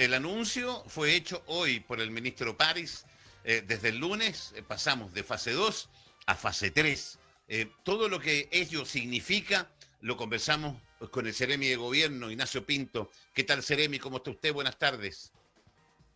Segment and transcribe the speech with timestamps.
[0.00, 3.04] el anuncio fue hecho hoy por el ministro París.
[3.44, 5.90] Eh, desde el lunes eh, pasamos de fase 2
[6.26, 7.18] a fase 3.
[7.82, 9.68] todo lo que ello significa
[10.00, 10.76] lo conversamos
[11.10, 13.10] con el Ceremi de Gobierno, Ignacio Pinto.
[13.34, 13.98] ¿Qué tal, Ceremi?
[13.98, 14.54] ¿Cómo está usted?
[14.54, 15.32] Buenas tardes.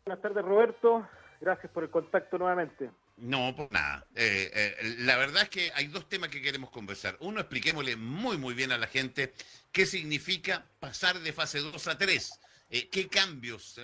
[0.07, 1.07] Buenas tardes, Roberto.
[1.41, 2.91] Gracias por el contacto nuevamente.
[3.17, 4.07] No, por nada.
[4.15, 7.17] Eh, eh, la verdad es que hay dos temas que queremos conversar.
[7.21, 9.33] Uno, expliquémosle muy, muy bien a la gente
[9.73, 12.41] qué significa pasar de fase 2 a 3.
[12.77, 13.81] Eh, qué cambios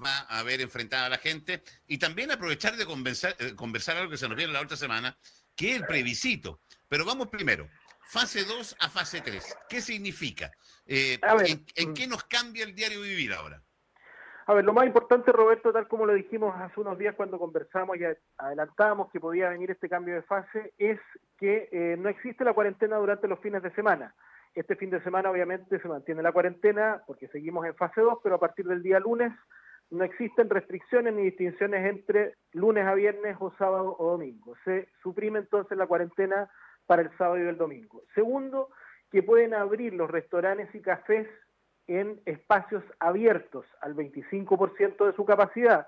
[0.00, 4.16] va a haber enfrentada a la gente y también aprovechar de conversar, conversar algo que
[4.16, 5.16] se nos viene la otra semana,
[5.56, 6.60] que es el plebiscito.
[6.88, 7.68] Pero vamos primero,
[8.04, 9.56] fase 2 a fase 3.
[9.68, 10.52] ¿Qué significa?
[10.86, 13.60] ¿en, ¿En qué nos cambia el diario vivir ahora?
[14.48, 17.98] A ver, lo más importante, Roberto, tal como lo dijimos hace unos días cuando conversamos
[17.98, 18.04] y
[18.38, 20.98] adelantamos que podía venir este cambio de fase, es
[21.36, 24.14] que eh, no existe la cuarentena durante los fines de semana.
[24.58, 28.34] Este fin de semana obviamente se mantiene la cuarentena porque seguimos en fase 2, pero
[28.34, 29.32] a partir del día lunes
[29.90, 34.56] no existen restricciones ni distinciones entre lunes a viernes o sábado o domingo.
[34.64, 36.50] Se suprime entonces la cuarentena
[36.86, 38.02] para el sábado y el domingo.
[38.16, 38.70] Segundo,
[39.12, 41.28] que pueden abrir los restaurantes y cafés
[41.86, 45.86] en espacios abiertos al 25% de su capacidad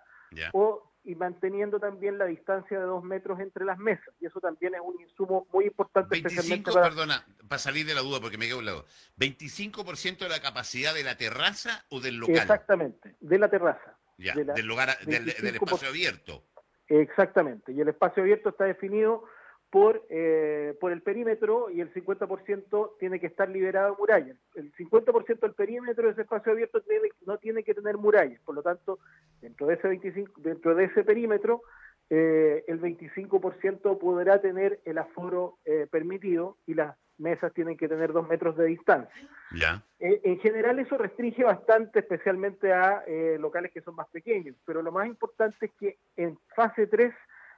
[0.52, 4.14] o y manteniendo también la distancia de dos metros entre las mesas.
[4.20, 6.20] Y eso también es un insumo muy importante.
[6.20, 8.84] 25, perdona, para salir de la duda porque me quedo un lado.
[9.18, 12.36] ¿25% de la capacidad de la terraza o del local?
[12.36, 13.98] Exactamente, de la terraza.
[14.18, 16.44] Ya, del, lugar, del, del espacio abierto.
[16.88, 19.24] Exactamente, y el espacio abierto está definido
[19.70, 24.36] por, eh, por el perímetro y el 50% tiene que estar liberado de murallas.
[24.54, 26.82] El 50% del perímetro de ese espacio abierto
[27.24, 28.98] no tiene que tener murallas, por lo tanto,
[29.40, 31.62] dentro de ese, 25, dentro de ese perímetro,
[32.08, 38.12] eh, el 25% podrá tener el aforo eh, permitido y las mesas tienen que tener
[38.12, 39.28] dos metros de distancia.
[39.52, 39.84] Ya.
[39.98, 43.04] en general eso restringe bastante, especialmente a
[43.38, 47.12] locales que son más pequeños, pero lo más importante es que en fase 3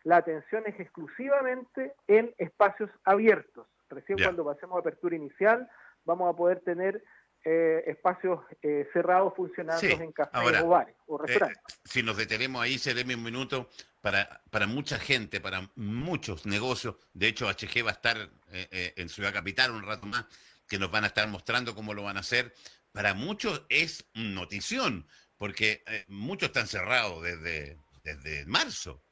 [0.04, 3.66] la atención es exclusivamente en espacios abiertos.
[3.88, 5.68] Recién cuando pasemos a apertura inicial
[6.04, 7.02] vamos a poder tener
[7.44, 11.80] eh, espacios eh, cerrados funcionando en cafés o bares o eh, restaurantes.
[11.84, 13.68] si nos detenemos ahí, seremos un minuto
[14.00, 16.96] para, para mucha gente, para muchos negocios.
[17.12, 18.16] De hecho, HG va a estar
[18.48, 20.26] en Ciudad Capital un rato más,
[20.68, 22.54] que nos van a estar mostrando cómo lo van a hacer.
[22.92, 25.06] Para muchos es notición,
[25.36, 29.02] porque muchos están cerrados desde, desde marzo.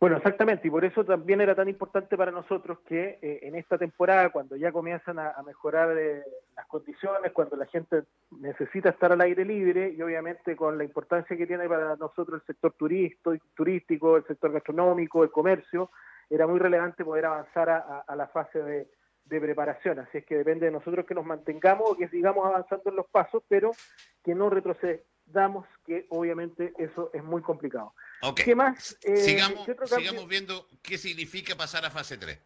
[0.00, 3.76] Bueno, exactamente, y por eso también era tan importante para nosotros que eh, en esta
[3.76, 6.22] temporada, cuando ya comienzan a, mejorar eh,
[6.56, 11.36] las condiciones, cuando la gente necesita estar al aire libre, y obviamente con la importancia
[11.36, 12.72] que tiene para nosotros el sector
[13.54, 15.90] turístico, el sector gastronómico, el comercio,
[16.30, 18.88] era muy relevante poder avanzar a, la fase de,
[19.26, 19.98] de, preparación.
[19.98, 23.06] Así es que depende de nosotros que nos mantengamos o que sigamos avanzando en los
[23.08, 23.72] pasos, pero
[24.24, 27.92] que no retrocedamos, que obviamente eso es muy complicado.
[28.34, 28.98] ¿Qué más?
[29.02, 32.38] Eh, sigamos, sigamos viendo qué significa pasar a fase 3.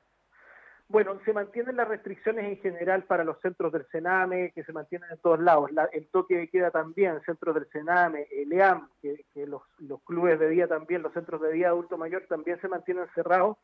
[0.87, 5.11] Bueno, se mantienen las restricciones en general para los centros del Sename, que se mantienen
[5.11, 5.71] en todos lados.
[5.93, 9.63] el toque de queda también, centros del Sename, el EAM, que, los,
[10.05, 13.57] clubes de día también, los centros de día adulto mayor también se mantienen cerrados.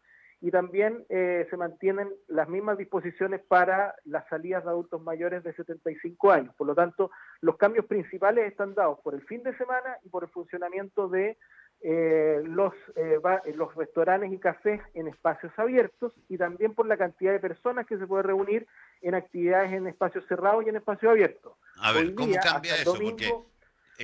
[0.42, 5.52] Y también eh, se mantienen las mismas disposiciones para las salidas de adultos mayores de
[5.52, 6.54] 75 años.
[6.54, 7.10] Por lo tanto,
[7.42, 11.36] los cambios principales están dados por el fin de semana y por el funcionamiento de
[11.82, 16.98] eh, los, eh, eh, los restaurantes y cafés en espacios abiertos y también por la
[16.98, 18.66] cantidad de personas que se puede reunir
[19.00, 21.54] en actividades en espacios cerrados y en espacios abiertos.
[21.76, 22.92] A ver, ¿cómo cambia eso?
[22.92, 23.30] Porque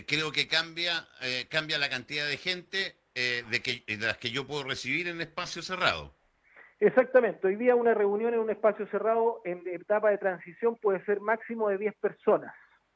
[0.06, 1.06] creo que cambia,
[1.50, 5.66] cambia la cantidad de gente de, que, de las que yo puedo recibir en espacios
[5.66, 6.12] cerrados.
[6.80, 11.20] Exactamente, hoy día una reunión en un espacio cerrado en etapa de transición puede ser
[11.20, 12.54] máximo de 10 personas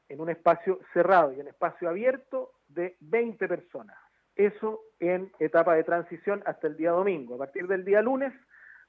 [0.09, 3.97] en un espacio cerrado y en espacio abierto de 20 personas.
[4.35, 7.35] Eso en etapa de transición hasta el día domingo.
[7.35, 8.33] A partir del día lunes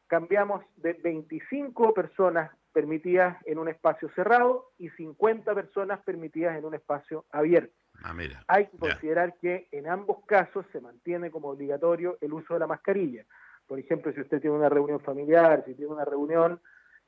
[0.06, 6.74] cambiamos de 25 personas permitidas en un espacio cerrado y 50 personas permitidas en un
[6.74, 7.74] espacio abierto.
[8.02, 8.14] Ah,
[8.48, 12.66] Hay que considerar que en ambos casos se mantiene como obligatorio el uso de la
[12.66, 13.24] mascarilla.
[13.66, 16.60] Por ejemplo, si usted tiene una reunión familiar, si tiene una reunión,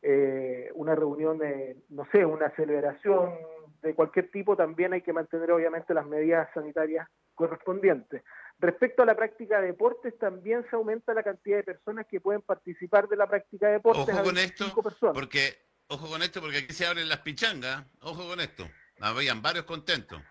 [0.03, 3.35] eh, una reunión de, no sé, una celebración
[3.83, 8.23] de cualquier tipo, también hay que mantener obviamente las medidas sanitarias correspondientes.
[8.59, 12.43] Respecto a la práctica de deportes, también se aumenta la cantidad de personas que pueden
[12.43, 14.15] participar de la práctica de deportes.
[14.15, 14.65] Ojo con esto,
[15.13, 15.59] porque
[15.89, 17.85] ojo con esto, porque aquí se abren las pichangas.
[18.01, 18.65] Ojo con esto.
[19.01, 20.23] Habían varios contentos.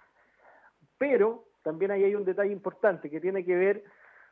[0.97, 3.83] Pero también ahí hay un detalle importante que tiene que ver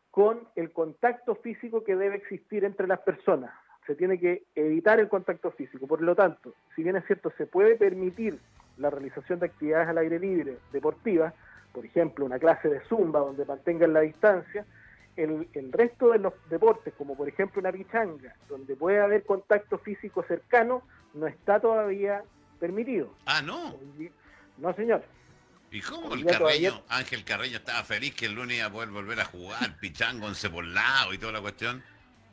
[0.10, 3.54] con el contacto físico que debe existir entre las personas.
[3.88, 5.88] Se tiene que evitar el contacto físico.
[5.88, 8.40] Por lo tanto, si bien es cierto, se puede permitir
[8.78, 11.34] la realización de actividades al aire libre deportivas,
[11.74, 14.66] por ejemplo, una clase de zumba donde mantengan la distancia,
[15.16, 19.78] el, el, resto de los deportes, como por ejemplo una pichanga, donde puede haber contacto
[19.78, 20.84] físico cercano,
[21.14, 22.24] no está todavía
[22.60, 23.14] permitido.
[23.26, 23.76] Ah, no.
[24.58, 25.04] No, señor.
[25.72, 29.20] ¿Y cómo el Carreño, Ángel Carreño estaba feliz que el lunes iba a poder volver
[29.22, 31.82] a jugar, pichanga, once por lado y toda la cuestión?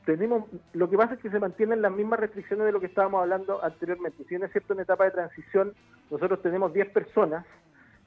[0.04, 3.22] Tenemos, lo que pasa es que se mantienen las mismas restricciones de lo que estábamos
[3.22, 4.24] hablando anteriormente.
[4.24, 5.74] Si bien es cierto en etapa de transición,
[6.10, 7.44] nosotros tenemos 10 personas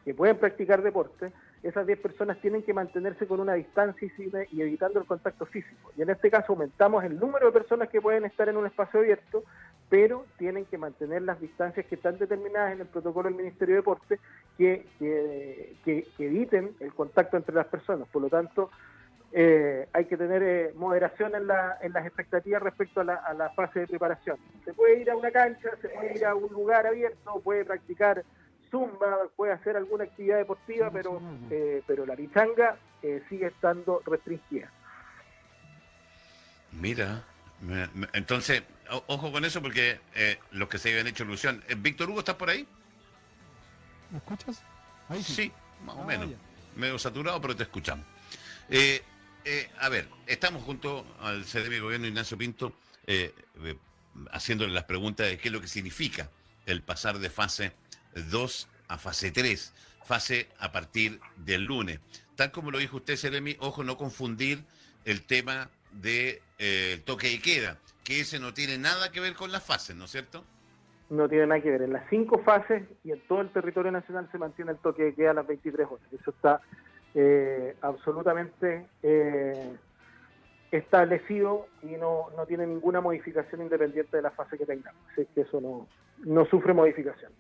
[0.04, 1.32] que pueden practicar deporte,
[1.64, 4.12] esas 10 personas tienen que mantenerse con una distancia
[4.52, 5.92] y, evitando el contacto físico.
[5.96, 9.00] Y en este caso aumentamos el número de personas que pueden estar en un espacio
[9.00, 9.44] abierto,
[9.88, 13.82] pero tienen que mantener las distancias que están determinadas en el protocolo del Ministerio de
[13.82, 14.20] Deporte
[14.58, 18.08] que, que, eviten el contacto entre las personas.
[18.08, 18.72] Por lo tanto,
[19.32, 23.34] eh, hay que tener eh, moderación en, la, en, las expectativas respecto a la, a
[23.34, 24.38] la fase de preparación.
[24.66, 28.24] Se puede ir a una cancha, se puede ir a un lugar abierto, puede practicar
[28.72, 31.22] zumba, puede hacer alguna actividad deportiva, pero,
[31.52, 34.72] eh, pero la pichanga eh, sigue estando restringida.
[36.72, 37.24] Mira,
[38.14, 38.64] entonces,
[39.08, 41.62] ojo con eso porque eh, los que se habían hecho ilusión.
[41.78, 42.66] Víctor Hugo, ¿estás por ahí?
[44.10, 44.64] ¿Me escuchas?
[45.10, 45.52] Ahí sí.
[45.86, 46.30] más o ah, menos.
[46.76, 48.06] Medio saturado, pero te escuchamos.
[49.80, 52.74] a ver, estamos junto al CDM Gobierno Ignacio Pinto
[54.32, 56.30] haciéndole las preguntas de qué es lo que significa
[56.66, 57.74] el pasar de fase
[58.16, 59.74] 2 a fase 3,
[60.04, 62.00] fase a partir del lunes.
[62.36, 64.64] Tal como lo dijo usted, Seremi, ojo, no confundir
[65.06, 69.52] el tema de eh, toque y queda, que ese no tiene nada que ver con
[69.52, 70.44] las fases, ¿no es cierto?
[71.10, 71.82] No tiene nada que ver.
[71.84, 75.14] En las cinco fases y en todo el territorio nacional se mantiene el toque de
[75.14, 76.08] queda a las 23 horas.
[76.12, 76.62] Eso está
[77.16, 79.76] eh, absolutamente eh,
[80.72, 85.02] establecido y no, no tiene ninguna modificación independiente de la fase que tengamos.
[85.12, 85.88] Así que eso no,
[86.24, 87.32] no sufre modificación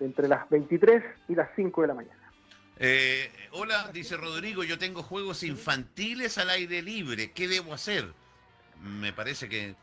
[0.00, 2.32] entre las 23 y las 5 de la mañana.
[2.78, 8.04] Eh, hola, dice Rodrigo, yo tengo juegos infantiles al aire libre, ¿qué debo hacer?
[8.82, 9.74] Me parece que,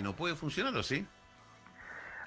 [0.00, 1.04] no puede funcionar, ¿o sí?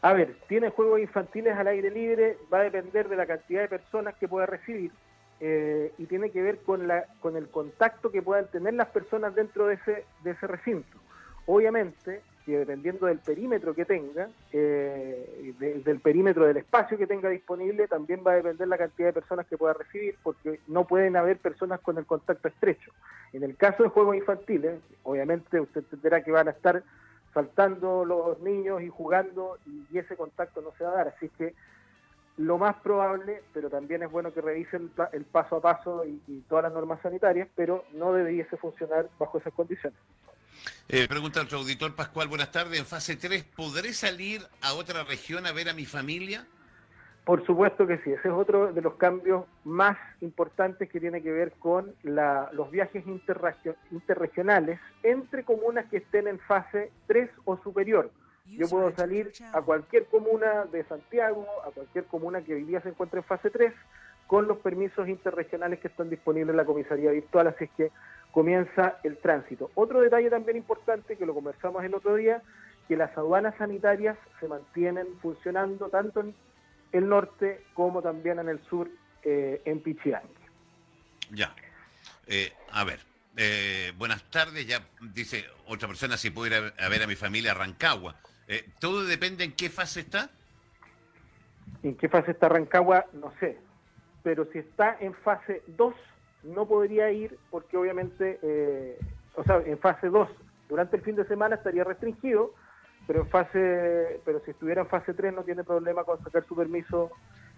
[0.02, 3.70] A ver, tiene juegos infantiles al aire libre, va a depender de la cantidad de
[3.70, 4.92] personas que pueda recibir
[5.40, 9.34] eh, y tiene que ver con, la, con el contacto que puedan tener las personas
[9.34, 11.00] dentro de ese, de ese recinto.
[11.46, 15.54] Obviamente, que dependiendo del perímetro que tenga, eh,
[15.84, 19.48] del perímetro del espacio que tenga disponible, también va a depender la cantidad de personas
[19.48, 22.92] que pueda recibir, porque no pueden haber personas con el contacto estrecho.
[23.34, 26.84] En el caso de juegos infantiles, obviamente usted entenderá que van a estar
[27.34, 31.08] saltando los niños y jugando y, ese contacto no se va a dar.
[31.10, 31.56] Así que
[32.38, 36.42] lo más probable, pero también es bueno que revisen el, paso a paso y, y
[36.48, 39.98] todas las normas sanitarias, pero no debiese funcionar bajo esas condiciones.
[40.88, 42.80] Eh, pregunta otro auditor Pascual, buenas tardes.
[42.80, 46.46] En fase 3, ¿podré salir a otra región a ver a mi familia?
[47.26, 51.32] Por supuesto que sí, ese es otro de los cambios más importantes que tiene que
[51.32, 53.04] ver con los viajes
[53.92, 58.12] interregionales entre comunas que estén en fase 3 o superior.
[58.46, 62.90] Yo puedo salir a cualquier comuna de Santiago, a cualquier comuna que hoy día se
[62.90, 63.74] encuentre en fase 3,
[64.28, 67.92] con los permisos interregionales que están disponibles en la comisaría virtual, así es que
[68.36, 69.72] comienza el tránsito.
[69.76, 72.42] Otro detalle también importante que lo conversamos el otro día,
[72.86, 76.36] que las aduanas sanitarias se mantienen funcionando tanto en
[76.92, 78.90] el norte como también en el sur,
[79.24, 80.28] eh, en Pichiangue.
[81.32, 81.56] Ya.
[82.28, 83.00] Eh, a ver,
[83.38, 84.68] eh, buenas tardes.
[84.68, 88.18] Ya dice otra persona si puedo ir a, ver a mi familia a Rancagua.
[88.82, 90.30] ¿Todo depende en qué fase está?
[91.84, 93.06] ¿En qué fase está Rancagua?
[93.14, 93.58] No sé.
[94.24, 95.96] Pero si está en fase 2,
[96.46, 99.00] no podría ir porque obviamente, eh,
[99.36, 100.30] o sea, en fase 2,
[100.70, 102.54] durante el fin de semana estaría restringido,
[103.08, 106.56] pero en fase, pero si estuviera en fase 3 no tiene problema con sacar su
[106.56, 107.12] permiso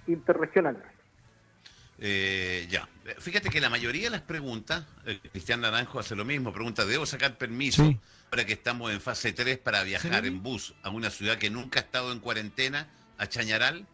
[0.08, 0.82] interregional.
[2.00, 6.53] Eh, ya, fíjate que la mayoría de las preguntas, eh, Cristian Naranjo hace lo mismo,
[6.53, 7.91] pregunta, ¿debo sacar permiso
[8.29, 11.79] para que estamos en fase 3 para viajar en bus a una ciudad que nunca
[11.79, 13.88] ha estado en cuarentena, a Chañaral?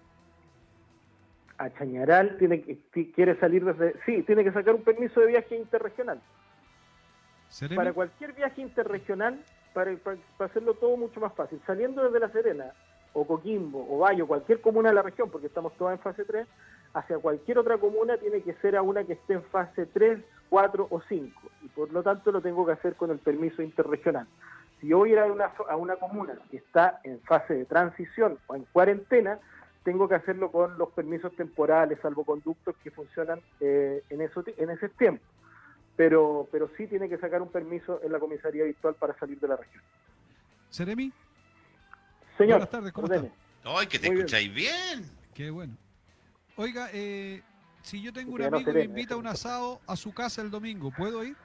[1.57, 3.95] A Chañaral, tiene que, quiere salir desde...
[4.05, 6.21] Sí, tiene que sacar un permiso de viaje interregional.
[7.75, 9.39] Para cualquier viaje interregional,
[9.73, 12.73] para, para, hacerlo todo mucho más fácil, saliendo desde La Serena,
[13.13, 16.47] o Coquimbo, o Bayo, cualquier comuna de la región, porque estamos todas en fase 3,
[16.93, 20.19] hacia cualquier otra comuna tiene que ser a una que esté en fase 3,
[20.49, 24.27] 4 o 5, y por lo tanto lo tengo que hacer con el permiso interregional.
[24.79, 27.65] Si yo voy a ir a una, a una comuna que está en fase de
[27.65, 29.39] transición o en cuarentena,
[29.83, 34.89] tengo que hacerlo con los permisos temporales, salvoconductos que funcionan eh, en, eso, en ese
[34.89, 35.23] tiempo.
[35.95, 39.47] Pero, pero sí tiene que sacar un permiso en la comisaría virtual para salir de
[39.47, 39.83] la región.
[40.69, 41.11] ¿Seremi?
[42.37, 42.57] Señor.
[42.57, 43.29] Buenas tardes, ¿cómo está?
[43.65, 45.05] ¡Ay, que te escucháis bien.
[45.33, 45.77] Qué bueno.
[46.55, 47.41] Oiga, eh,
[47.81, 50.41] si yo tengo un amigo que me invita a eso un asado a su casa
[50.41, 51.35] el domingo, ¿puedo ir?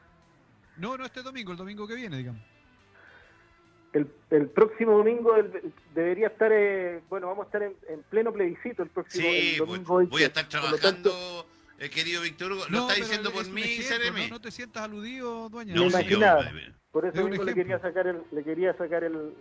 [0.76, 2.42] No, no este domingo, el domingo que viene, digamos.
[3.92, 8.32] El, el próximo domingo el- debería estar, eh, bueno, vamos a estar en, en pleno
[8.32, 10.24] plebiscito el próximo Sí, el domingo voy 20.
[10.24, 11.46] a estar trabajando,
[11.78, 12.64] eh, querido Víctor Hugo.
[12.68, 14.24] ¿Lo No, está diciendo por mí, Seremi?
[14.24, 15.72] No, no te sientas aludido, dueña.
[15.74, 16.44] Me No, imaginaba.
[16.48, 16.72] señor.
[16.90, 19.32] por es eso mismo le quería sacar el, le quería sacar el,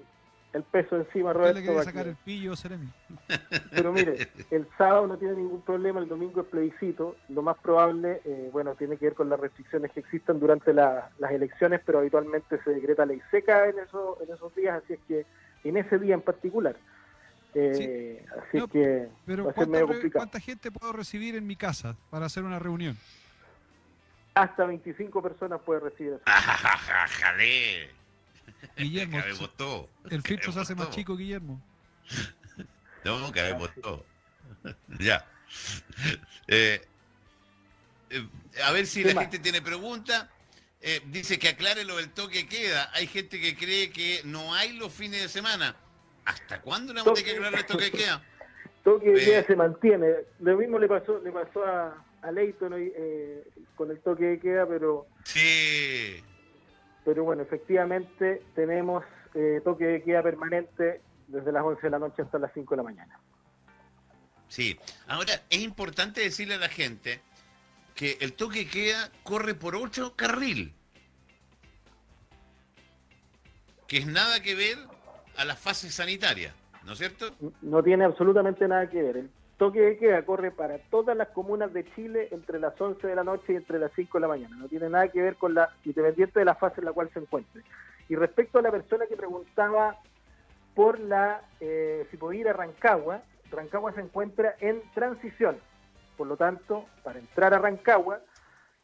[0.53, 1.59] el peso encima, Roberto.
[1.59, 2.87] le sacar el pillo, Seremi.
[3.71, 7.15] Pero mire, el sábado no tiene ningún problema, el domingo es plebiscito.
[7.29, 11.11] Lo más probable, eh, bueno, tiene que ver con las restricciones que existan durante la-
[11.19, 14.99] las elecciones, pero habitualmente se decreta ley seca en, eso, en esos días, así es
[15.07, 15.25] que
[15.63, 16.75] en ese día en particular.
[17.53, 20.19] Eh, Así No, es que Pero va a ser ¿cuánta, medio complicado.
[20.25, 22.95] ¿cuánta gente puedo recibir en mi casa para hacer una reunión?
[24.35, 26.21] Hasta 25 personas puede recibir eso.
[26.27, 27.89] ¡Ah, ¡Jale!
[28.77, 29.89] Guillermo, Cabemos todo.
[30.09, 31.61] el filtro se hace más chico, Guillermo.
[33.03, 34.05] No, cabemos todo.
[34.99, 35.25] ya.
[36.47, 36.81] Eh,
[38.09, 38.27] eh,
[38.63, 39.23] a ver si ¿Qué la más?
[39.25, 40.27] gente tiene preguntas.
[40.81, 42.89] Eh, dice que aclare lo del toque queda.
[42.93, 45.75] Hay gente que cree que no hay los fines de semana.
[46.25, 48.23] ¿Hasta cuándo le vamos a tener que aclarar el toque queda?
[48.83, 49.25] toque de Eh.
[49.25, 50.07] queda se mantiene.
[50.39, 53.43] Lo mismo le pasó le pasó a, a Leighton hoy, eh,
[53.75, 56.23] con el toque de queda, pero Sí.
[57.07, 59.01] Pero bueno, efectivamente tenemos
[59.33, 60.99] eh, toque de queda permanente
[61.29, 63.17] desde las 11 de la noche hasta las 5 de la mañana.
[64.49, 64.77] Sí.
[65.07, 67.21] Ahora, es importante decirle a la gente
[67.95, 70.73] que el toque de queda corre por otro carril.
[73.87, 74.77] Que es nada que ver
[75.37, 77.33] a las fases sanitarias, ¿no es cierto?
[77.61, 79.15] No tiene absolutamente nada que ver.
[79.15, 83.15] El toque de queda corre para todas las comunas de Chile entre las 11 de
[83.15, 84.55] la noche y entre las 5 de la mañana.
[84.55, 87.19] No tiene nada que ver con la, independiente de la fase en la cual se
[87.19, 87.63] encuentre.
[88.07, 89.97] Y respecto a la persona que preguntaba
[90.75, 95.57] por la, eh, si podía ir a Rancagua, Rancagua se encuentra en transición.
[96.15, 98.21] Por lo tanto, para entrar a Rancagua,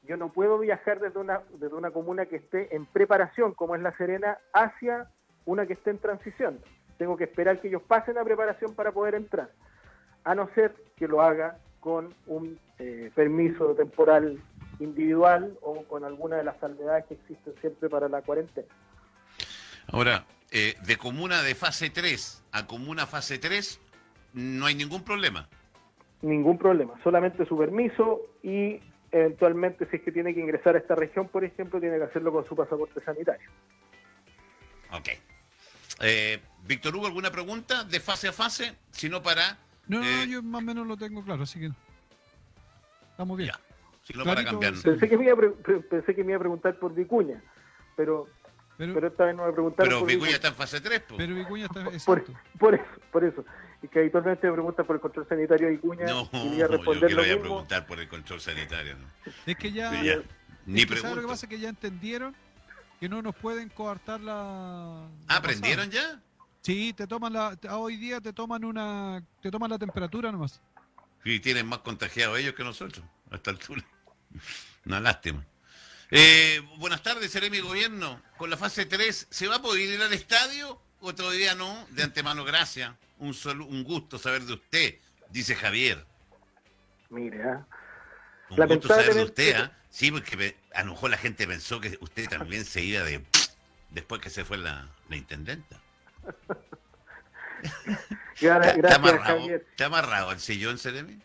[0.03, 3.81] yo no puedo viajar desde una, desde una comuna que esté en preparación, como es
[3.81, 5.07] La Serena, hacia
[5.45, 6.59] una que esté en transición.
[6.97, 9.49] Tengo que esperar que ellos pasen a preparación para poder entrar,
[10.23, 14.41] a no ser que lo haga con un eh, permiso temporal
[14.79, 18.67] individual o con alguna de las salvedades que existen siempre para la cuarentena.
[19.87, 23.79] Ahora, eh, de comuna de fase 3 a comuna fase 3,
[24.33, 25.47] no hay ningún problema.
[26.21, 28.79] Ningún problema, solamente su permiso y
[29.11, 32.31] eventualmente si es que tiene que ingresar a esta región, por ejemplo, tiene que hacerlo
[32.31, 33.49] con su pasaporte sanitario.
[34.91, 35.09] Ok.
[36.01, 38.73] Eh, Víctor Hugo, ¿alguna pregunta de fase a fase?
[38.91, 39.57] Si no, para.
[39.87, 41.71] No, no, Eh, yo más o menos lo tengo claro, así que
[43.11, 43.49] estamos bien.
[43.51, 43.59] Ya.
[44.03, 44.83] Si no, para Clarito, cambiar.
[44.83, 47.41] Pensé que me iba a, pre- pre- pensé que me iba a preguntar por Vicuña,
[47.95, 48.27] pero,
[48.77, 50.35] Pero, pero esta vez no me preguntaron Pero por Vicuña Vicuña.
[50.35, 51.17] está en fase 3, pues.
[51.17, 52.23] pero Vicuña está por,
[52.59, 53.45] por eso, por eso.
[53.81, 56.57] Y que habitualmente me preguntan por el control sanitario de Vicuña No, y iba a
[56.57, 58.95] yo responder que lo voy a preguntar por el control sanitario.
[58.97, 59.07] ¿no?
[59.45, 60.15] Es que ya, Sí, ya.
[60.65, 61.47] Ni es que ¿sabes lo que pasa?
[61.47, 62.33] Que ya entendieron
[62.99, 64.33] que no nos pueden coartar la.
[64.33, 66.13] la Ah, ¿Aprendieron pasada.
[66.15, 66.21] ya?
[66.63, 67.55] Sí, te toman la.
[67.55, 69.21] te- Hoy día te toman una.
[69.41, 70.61] Te toman la temperatura nomás.
[71.25, 73.83] Y tienen más contagiados ellos que nosotros, a esta altura.
[74.85, 75.45] Una lástima.
[76.11, 78.21] Eh, buenas tardes, seré mi gobierno.
[78.37, 81.87] Con la fase 3, ¿se va a poder ir al estadio o todavía no?
[81.91, 82.93] De antemano, gracias.
[83.19, 84.95] Un, solo, un gusto saber de usted,
[85.29, 86.05] dice Javier.
[87.09, 87.65] Mire, ah,
[88.49, 89.71] Un gusto saber de usted, ¿ah?
[89.89, 93.23] Sí, porque me- a lo mejor la gente pensó que usted también se iba de...
[93.91, 95.79] Después que se fue la, la intendenta.
[98.39, 99.65] Gra- ¿Está gracias amarrado, Javier.
[99.69, 101.19] ¿Está amarrado el sillón, Seremi?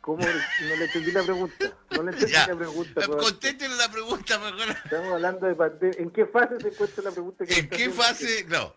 [0.00, 0.22] ¿Cómo?
[0.22, 1.64] No le entendí la pregunta.
[1.90, 2.46] No le entendí Ya.
[2.48, 3.06] la pregunta.
[3.06, 4.70] Conténtenle la pregunta mejor.
[4.84, 5.98] Estamos hablando de pandemia.
[6.00, 8.46] ¿En qué fase se encuentra la pregunta que ¿En qué fase?
[8.48, 8.74] No,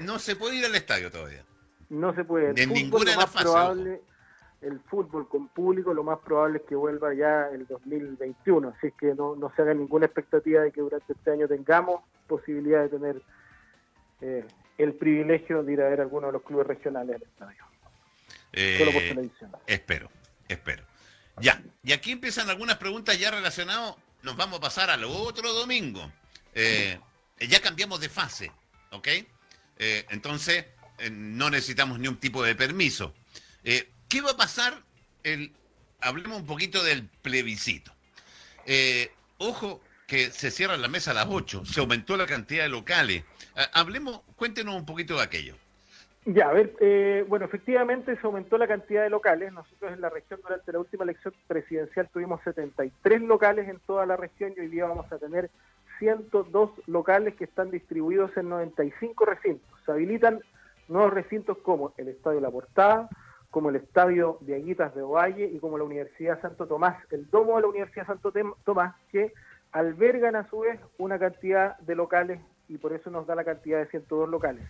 [0.00, 1.44] no se puede ir al estadio todavía.
[1.90, 2.50] No se puede.
[2.50, 4.00] El En fútbol, ninguna lo de las más fases, probable,
[4.62, 8.74] el fútbol con público, lo más probable es que vuelva ya el 2021.
[8.78, 12.80] Así que no, no se haga ninguna expectativa de que durante este año tengamos posibilidad
[12.82, 13.22] de tener
[14.22, 14.44] eh,
[14.78, 17.64] el privilegio de ir a ver alguno de los clubes regionales del estadio.
[18.78, 19.52] Solo por Eh, televisión.
[19.66, 20.10] espero,
[20.48, 20.84] espero.
[21.40, 23.94] Ya, y aquí empiezan algunas preguntas ya relacionadas.
[24.22, 26.10] Nos vamos a pasar al otro domingo.
[26.54, 26.98] Eh,
[27.40, 28.52] ya cambiamos de fase,
[28.90, 29.08] ¿ok?
[29.78, 30.66] Eh, entonces,
[30.98, 33.14] eh, no necesitamos ni un tipo de permiso.
[33.64, 34.82] ¿Qué va a pasar?
[35.22, 35.52] El,
[36.00, 37.92] hablemos un poquito del plebiscito.
[39.38, 39.80] Ojo
[40.12, 43.24] que se cierra la mesa a las 8, se aumentó la cantidad de locales.
[43.56, 45.54] Ah, hablemos, cuéntenos un poquito de aquello.
[46.26, 49.50] Ya, a ver, eh, bueno, efectivamente se aumentó la cantidad de locales.
[49.54, 54.18] Nosotros en la región durante la última elección presidencial tuvimos 73 locales en toda la
[54.18, 55.48] región y hoy día vamos a tener
[55.98, 59.80] 102 locales que están distribuidos en 95 recintos.
[59.86, 60.40] Se habilitan
[60.88, 63.08] nuevos recintos como el Estadio La Portada,
[63.50, 67.56] como el Estadio de Aguitas de Ovalle y como la Universidad Santo Tomás, el domo
[67.56, 68.30] de la Universidad Santo
[68.62, 69.32] Tomás, que
[69.72, 73.78] albergan a su vez una cantidad de locales y por eso nos da la cantidad
[73.78, 74.64] de 102 locales.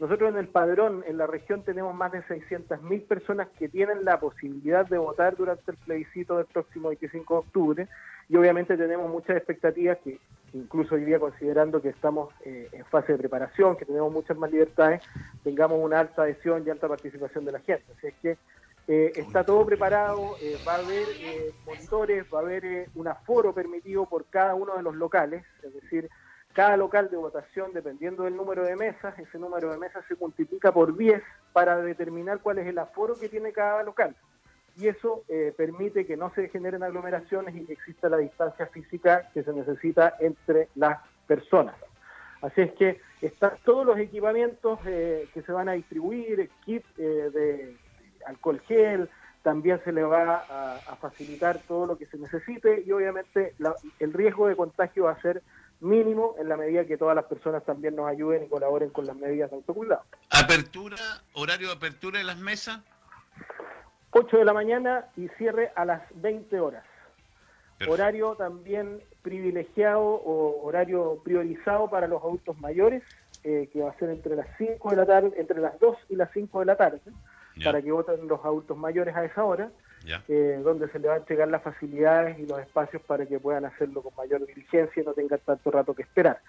[0.00, 4.18] Nosotros en el padrón, en la región, tenemos más de 600.000 personas que tienen la
[4.18, 7.88] posibilidad de votar durante el plebiscito del próximo 25 de octubre
[8.28, 10.18] y obviamente tenemos muchas expectativas que
[10.54, 14.50] incluso hoy día considerando que estamos eh, en fase de preparación, que tenemos muchas más
[14.50, 15.02] libertades,
[15.44, 17.84] tengamos una alta adhesión y alta participación de la gente.
[17.96, 18.38] Así es que
[18.88, 21.06] eh, está todo preparado, eh, va a haber
[21.64, 26.08] monitores, va a haber un aforo permitido por cada uno de los locales, es decir,
[26.52, 30.70] cada local de votación, dependiendo del número de mesas, ese número de mesas se multiplica
[30.70, 31.22] por 10
[31.52, 34.14] para determinar cuál es el aforo que tiene cada local.
[34.76, 39.30] Y eso eh, permite que no se generen aglomeraciones y que exista la distancia física
[39.32, 41.76] que se necesita entre las personas.
[42.42, 47.30] Así es que están todos los equipamientos eh, que se van a distribuir, kit eh,
[47.32, 47.76] de
[48.26, 49.08] alcohol gel,
[49.42, 53.54] también se le va a, facilitar todo lo que se necesite y obviamente
[53.98, 55.42] el riesgo de contagio va a ser
[55.80, 59.16] mínimo en la medida que todas las personas también nos ayuden y colaboren con las
[59.16, 60.04] medidas de autocuidado.
[60.30, 60.96] ¿Apertura,
[61.34, 62.80] horario de apertura de las mesas?
[64.12, 66.84] 8 de la mañana y cierre a las 20 horas.
[67.88, 73.02] Horario también privilegiado o horario priorizado para los adultos mayores,
[73.42, 76.16] eh, que va a ser entre las 5 de la tarde, entre las 2 y
[76.16, 77.00] las 5 de la tarde,
[77.62, 79.70] para que voten los adultos mayores a esa hora.
[80.28, 83.64] Eh, donde se le va a entregar las facilidades y los espacios para que puedan
[83.64, 86.40] hacerlo con mayor diligencia y no tengan tanto rato que esperar.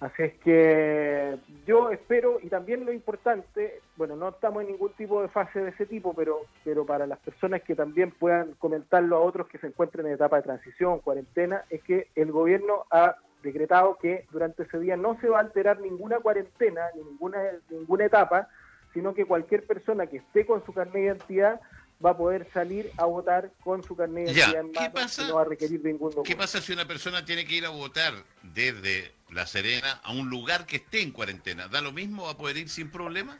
[0.00, 5.20] Así es que yo espero, y también lo importante, bueno, no estamos en ningún tipo
[5.20, 9.20] de fase de ese tipo, pero, pero para las personas que también puedan comentarlo a
[9.20, 13.98] otros que se encuentren en etapa de transición, cuarentena, es que el gobierno ha decretado
[14.00, 18.48] que durante ese día no se va a alterar ninguna cuarentena, ni ninguna, ninguna etapa,
[18.92, 21.60] sino que cualquier persona que esté con su carnet de identidad
[22.04, 25.34] va a poder salir a votar con su carnet de identidad en mano y no
[25.34, 26.22] va a requerir ningún documento.
[26.22, 30.30] ¿Qué pasa si una persona tiene que ir a votar desde La Serena a un
[30.30, 31.68] lugar que esté en cuarentena?
[31.68, 32.24] ¿Da lo mismo?
[32.24, 33.38] ¿Va a poder ir sin problema?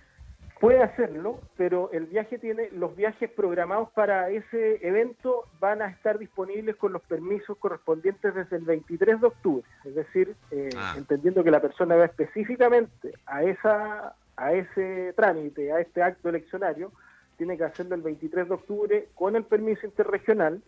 [0.61, 6.19] Puede hacerlo, pero el viaje tiene, los viajes programados para ese evento van a estar
[6.19, 9.65] disponibles con los permisos correspondientes desde el 23 de octubre.
[9.87, 10.97] Es decir, eh, ah.
[10.99, 16.92] entendiendo que la persona va específicamente a esa, a ese trámite, a este acto eleccionario,
[17.37, 20.62] tiene que hacerlo el 23 de octubre con el permiso interregional,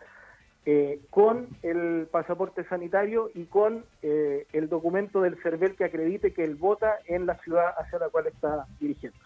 [0.65, 6.45] eh, con el pasaporte sanitario y con eh, el documento del CERVEL que acredite que
[6.45, 9.25] él vota en la ciudad hacia la cual está dirigiéndose.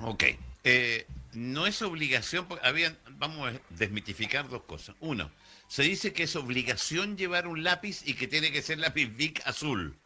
[0.00, 0.24] Ok.
[0.64, 2.46] Eh, no es obligación,
[3.12, 4.94] vamos a desmitificar dos cosas.
[5.00, 5.30] Uno,
[5.66, 9.40] se dice que es obligación llevar un lápiz y que tiene que ser lápiz Vic
[9.46, 9.96] azul.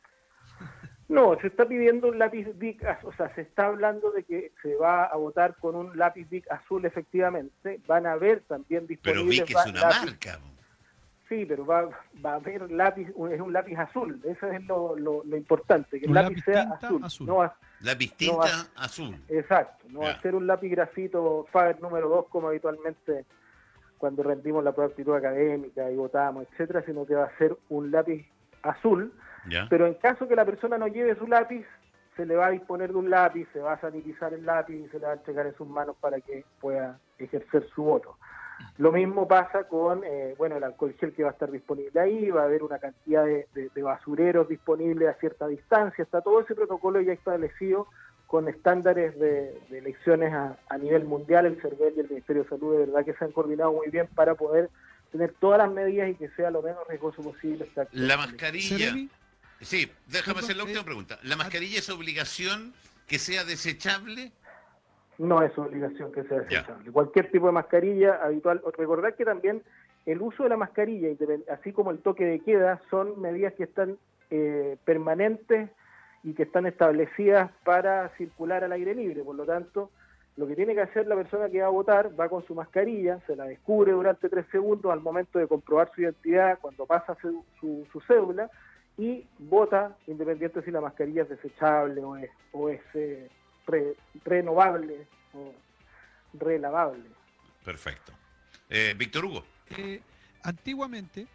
[1.16, 4.74] No, se está pidiendo un lápiz BIC, o sea, se está hablando de que se
[4.76, 7.80] va a votar con un lápiz BIC azul efectivamente.
[7.86, 9.24] Van a haber también disponibles...
[9.24, 10.38] Pero BIC es una marca.
[11.26, 11.88] Sí, pero va,
[12.24, 16.12] va a haber lápiz, es un lápiz azul, eso es lo, lo, importante, que el
[16.12, 17.26] lápiz, sea azul.
[17.26, 17.50] No
[17.80, 19.16] lápiz tinta azul.
[19.28, 23.24] Exacto, no va a ser un lápiz grafito Faber número 2 como habitualmente
[23.96, 27.56] cuando rendimos la prueba de actitud académica y votamos, etcétera, sino que va a ser
[27.70, 28.26] un lápiz
[28.62, 29.12] azul
[29.68, 31.64] pero en caso que la persona no lleve su lápiz,
[32.16, 34.88] se le va a disponer de un lápiz, se va a sanitizar el lápiz y
[34.88, 38.16] se le va a entregar en sus manos para que pueda ejercer su voto.
[38.78, 42.30] Lo mismo pasa con eh, bueno el alcohol gel que va a estar disponible ahí,
[42.30, 47.00] va a haber una cantidad de, basureros disponibles a cierta distancia, está todo ese protocolo
[47.02, 47.86] ya establecido
[48.26, 52.86] con estándares de, elecciones a, nivel mundial, el CERVEL y el Ministerio de Salud de
[52.86, 54.70] verdad que se han coordinado muy bien para poder
[55.10, 57.68] tener todas las medidas y que sea lo menos riesgoso posible.
[57.92, 58.94] La mascarilla.
[59.60, 61.18] Sí, déjame hacer la última pregunta.
[61.22, 62.74] ¿La mascarilla es obligación
[63.06, 64.32] que sea desechable?
[65.18, 66.90] No es obligación que sea desechable.
[66.92, 68.60] Cualquier tipo de mascarilla habitual.
[68.76, 69.62] Recordar que también
[70.04, 71.08] el uso de la mascarilla,
[71.50, 73.98] así como el toque de queda, son medidas que están
[74.30, 75.70] eh, permanentes
[76.22, 79.22] y que están establecidas para circular al aire libre.
[79.22, 79.90] Por lo tanto,
[80.36, 83.20] lo que tiene que hacer la persona que va a votar va con su mascarilla,
[83.26, 88.02] se la descubre durante tres segundos al momento de comprobar su identidad, cuando pasa su
[88.06, 88.50] cédula,
[88.98, 93.28] y vota independiente si la mascarilla es desechable o es, o es eh,
[94.24, 95.52] renovable o
[96.34, 97.04] relavable.
[97.64, 98.12] Perfecto.
[98.70, 99.44] Eh, Víctor Hugo.
[99.76, 100.00] Eh,
[100.42, 101.26] antiguamente,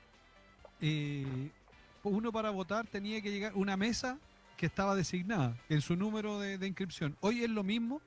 [2.04, 4.18] uno para votar tenía que llegar una mesa
[4.58, 7.16] que estaba designada en su número de, inscripción.
[7.20, 8.02] ¿Hoy es lo mismo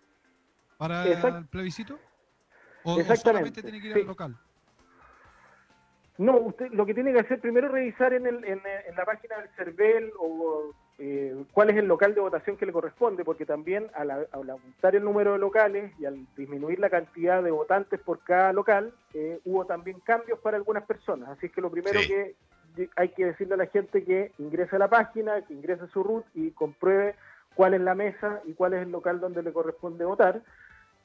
[0.79, 1.99] para el plebiscito?
[2.85, 4.37] ¿O, solamente tiene que ir al local?
[6.17, 8.61] No, usted lo que tiene que hacer primero es revisar en, el, en,
[8.97, 13.25] la página del CERVEL o eh, cuál es el local de votación que le corresponde,
[13.25, 17.99] porque también al, aumentar el número de locales y al disminuir la cantidad de votantes
[17.99, 21.31] por cada local, eh, hubo también cambios para algunas personas.
[21.31, 22.37] Así que lo primero que
[22.95, 26.25] hay que decirle a la gente que ingrese a la página, que ingrese su root
[26.35, 27.17] y compruebe
[27.55, 30.43] cuál es la mesa y cuál es el local donde le corresponde votar.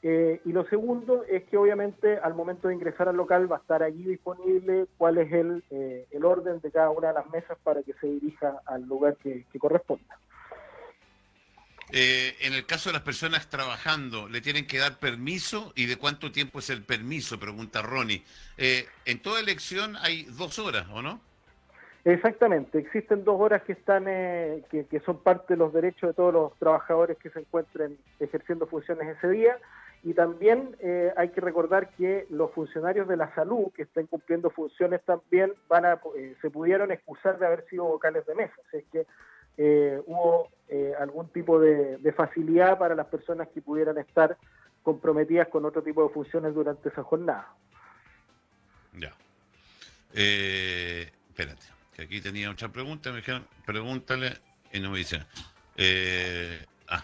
[0.01, 3.59] Eh, y lo segundo es que obviamente al momento de ingresar al local va a
[3.59, 7.57] estar allí disponible cuál es el, eh, el orden de cada una de las mesas
[7.63, 10.17] para que se dirija al lugar que, corresponda.
[11.91, 15.73] Eh, en el caso de las personas trabajando, ¿le tienen que dar permiso?
[15.75, 17.39] ¿Y de cuánto tiempo es el permiso?
[17.39, 18.23] Pregunta Ronnie.
[18.57, 21.19] en toda elección hay dos horas, ¿o no?
[22.05, 26.33] Exactamente, existen dos horas que están que, que, son parte de los derechos de todos
[26.33, 29.57] los trabajadores que se encuentren ejerciendo funciones ese día
[30.01, 34.49] y también eh, hay que recordar que los funcionarios de la salud que estén cumpliendo
[34.49, 38.55] funciones también van a, eh, se pudieron excusar de haber sido vocales de mesa.
[38.71, 39.05] es que
[39.57, 40.49] eh, hubo
[40.99, 44.37] algún tipo de, facilidad para las personas que pudieran estar
[44.83, 47.53] comprometidas con otro tipo de funciones durante esa jornada.
[48.93, 49.13] Ya.
[50.13, 51.65] espérate,
[51.99, 53.11] que aquí tenía otra pregunta.
[53.11, 54.31] Me dijeron, pregúntale
[54.71, 55.25] y no me dicen.
[56.87, 57.03] ah,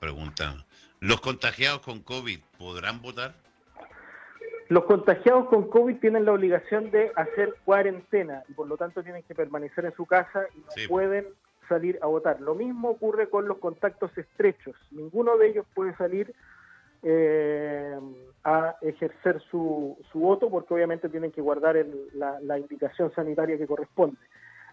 [0.00, 0.64] pregunta.
[1.00, 3.34] ¿Los contagiados con COVID podrán votar?
[4.68, 9.22] Los contagiados con COVID tienen la obligación de hacer cuarentena y por lo tanto tienen
[9.22, 11.26] que permanecer en su casa y no pueden
[11.68, 12.40] salir a votar.
[12.40, 14.74] Lo mismo ocurre con los contactos estrechos.
[14.90, 16.34] Ninguno de ellos puede salir
[17.02, 17.98] eh,
[18.44, 21.76] a ejercer su, su, voto porque obviamente tienen que guardar
[22.14, 24.18] la indicación sanitaria que corresponde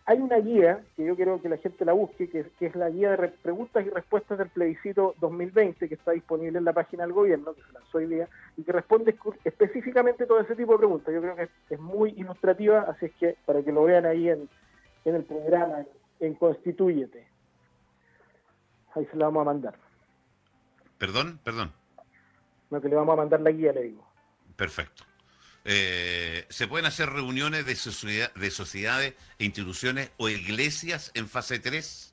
[0.10, 3.12] hay una guía que yo quiero que la gente la busque, que, es la guía
[3.12, 7.54] de preguntas y respuestas del plebiscito 2020, que está disponible en la página del gobierno,
[7.54, 11.14] que se lanzó hoy día, y que responde específicamente todo ese tipo de preguntas.
[11.14, 14.50] Yo creo que es, muy ilustrativa, así es que para que lo vean ahí en,
[15.06, 15.86] el programa,
[16.20, 17.28] en Constituyete.
[18.96, 19.76] Ahí se la vamos a mandar.
[20.98, 21.72] Perdón, perdón.
[22.72, 24.08] No, que le vamos a mandar la guía, le digo.
[24.56, 25.04] Perfecto.
[25.72, 32.09] Eh, ¿Se pueden hacer reuniones de, de sociedades, instituciones o iglesias en fase 3?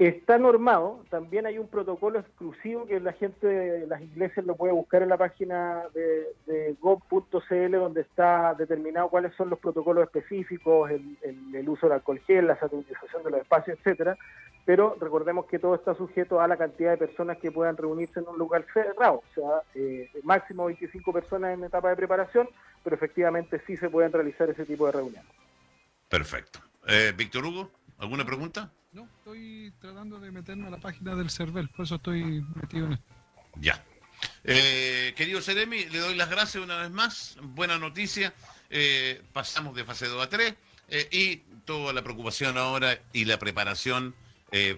[0.00, 4.72] Está normado, también hay un protocolo exclusivo que la gente de las iglesias lo puede
[4.72, 10.90] buscar en la página de, de gov.cl donde está determinado cuáles son los protocolos específicos,
[10.90, 11.18] el,
[11.52, 14.16] el, uso del alcohol gel, la sanitización de los espacios, etcétera.
[14.64, 18.28] Pero recordemos que todo está sujeto a la cantidad de personas que puedan reunirse en
[18.28, 22.48] un lugar cerrado, o sea, eh, máximo 25 personas en etapa de preparación,
[22.82, 25.30] pero efectivamente sí se pueden realizar ese tipo de reuniones.
[26.08, 26.60] Perfecto.
[26.88, 27.68] Eh, Víctor Hugo,
[28.00, 28.72] ¿alguna pregunta?
[28.92, 32.92] No, estoy tratando de meterme a la página del CERVEL, por eso estoy metido en
[32.94, 33.14] esto.
[33.60, 33.84] Ya.
[34.44, 37.36] Eh, querido Seremi, le doy las gracias una vez más.
[37.42, 38.34] Buena noticia.
[38.68, 40.54] Eh, pasamos de fase 2 a 3
[40.88, 44.14] eh, y toda la preocupación ahora y la preparación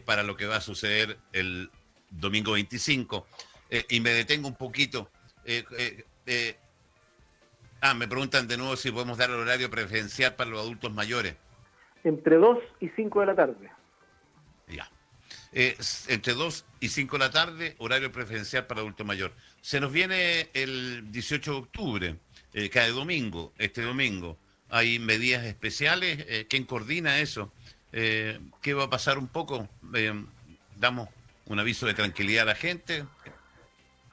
[0.05, 1.71] para lo que va a suceder el
[2.11, 3.27] domingo 25.
[3.89, 5.11] y me detengo un poquito.
[7.81, 11.37] ah, me preguntan de nuevo si podemos dar el horario preferencial para los adultos mayores.
[12.05, 13.71] Entre 2 y 5 de la tarde.
[14.69, 14.91] Ya.
[15.53, 19.33] entre 2 y 5 de la tarde, horario preferencial para adulto mayor.
[19.61, 22.17] Se nos viene el 18 de octubre,
[22.55, 24.37] eh, cada domingo, este domingo.
[24.69, 26.25] ¿Hay medidas especiales?
[26.29, 27.53] Eh, ¿Quién coordina eso?
[27.93, 29.69] Eh, ¿Qué va a pasar un poco?
[30.77, 31.09] ¿Damos
[31.47, 33.05] un aviso de tranquilidad a la gente?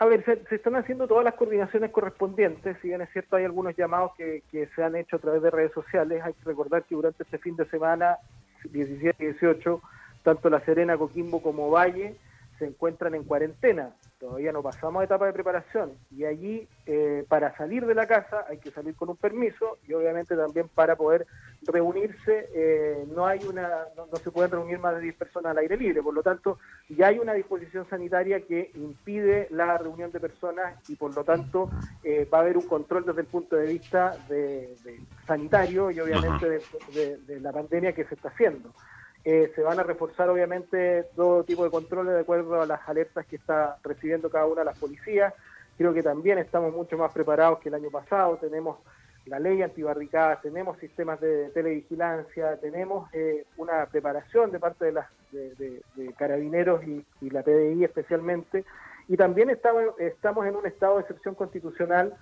[0.01, 3.75] A ver, se, están haciendo todas las coordinaciones correspondientes, si bien es cierto hay algunos
[3.75, 6.95] llamados que, que se han hecho a través de redes sociales, hay que recordar que
[6.95, 8.17] durante este fin de semana,
[8.63, 9.81] 17 y 18,
[10.23, 12.15] tanto La Serena, Coquimbo como Valle
[12.59, 13.91] se encuentran en cuarentena.
[14.19, 18.45] Todavía no pasamos a etapa de preparación y allí eh, para salir de la casa
[18.49, 21.25] hay que salir con un permiso y obviamente también para poder
[21.61, 25.77] reunirse eh, no hay una no, se pueden reunir más de 10 personas al aire
[25.77, 26.03] libre.
[26.03, 30.97] Por lo tanto ya hay una disposición sanitaria que impide la reunión de personas y
[30.97, 31.69] por lo tanto
[32.03, 34.75] eh, va a haber un control desde el punto de vista de,
[35.25, 36.59] sanitario y obviamente
[36.91, 38.73] de la pandemia que se está haciendo.
[39.25, 43.25] Eh, se van a reforzar obviamente todo tipo de controles de acuerdo a las alertas
[43.25, 45.33] que está recibiendo cada una de las policías.
[45.77, 48.37] Creo que también estamos mucho más preparados que el año pasado.
[48.37, 48.77] Tenemos
[49.25, 55.07] la ley antibarricadas, tenemos sistemas de televigilancia, tenemos eh, una preparación de parte de, las,
[55.31, 55.81] de,
[56.17, 58.65] carabineros y, la PDI especialmente.
[59.07, 62.15] Y también estamos en un estado de excepción constitucional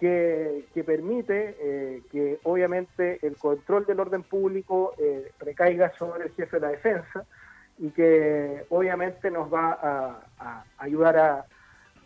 [0.00, 6.56] que, permite eh, que obviamente el control del orden público eh, recaiga sobre el jefe
[6.56, 7.26] de la defensa
[7.78, 11.46] y que obviamente nos va a, ayudar a,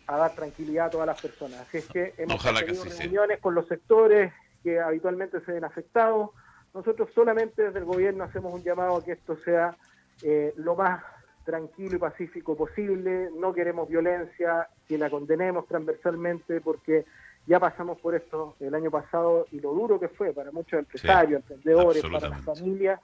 [0.07, 1.61] dar tranquilidad a todas las personas.
[1.61, 6.31] Así es que hemos tenido reuniones con los sectores que habitualmente se ven afectados.
[6.73, 9.75] Nosotros solamente desde el gobierno hacemos un llamado a que esto sea
[10.21, 11.01] eh, lo más
[11.45, 17.05] tranquilo y pacífico posible, no queremos violencia, que la condenemos transversalmente porque
[17.47, 21.41] ya pasamos por esto el año pasado y lo duro que fue para muchos empresarios,
[21.41, 22.99] emprendedores, para las familias,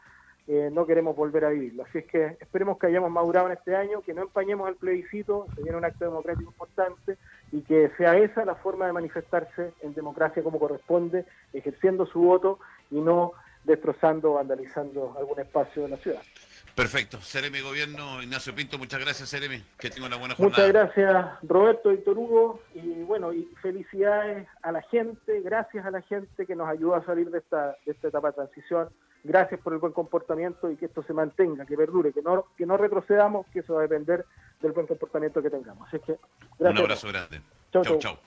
[0.48, 1.84] eh, no queremos volver a vivirlo.
[1.84, 5.46] Así es que esperemos que hayamos madurado en este año, que no empañemos el plebiscito,
[5.56, 7.18] se viene un acto democrático importante
[7.52, 12.60] y que sea esa la forma de manifestarse en democracia como corresponde, ejerciendo su voto
[12.90, 16.22] y no destrozando o vandalizando algún espacio de la ciudad.
[16.76, 17.20] Perfecto.
[17.22, 19.62] Seremi Gobierno, Ignacio Pinto, muchas gracias, Seremi.
[19.78, 20.68] Que tenga una buena jornada.
[20.68, 22.62] Muchas gracias, Roberto, Víctor Hugo.
[22.74, 27.06] Y bueno, y felicidades a la gente, gracias a la gente que nos ayudó a
[27.06, 28.90] salir de esta, de esta etapa de transición.
[29.24, 32.66] Gracias por el buen comportamiento y que esto se mantenga, que perdure, que no, que
[32.66, 34.26] no retrocedamos, que eso va a depender
[34.62, 35.88] del buen comportamiento que tengamos.
[35.88, 36.18] Así que,
[36.58, 36.80] gracias.
[36.80, 37.42] Un abrazo grande.
[37.72, 38.18] Chau, chau.